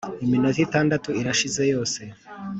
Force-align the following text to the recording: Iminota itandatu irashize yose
Iminota 0.25 0.59
itandatu 0.67 1.09
irashize 1.19 1.61
yose 1.73 2.01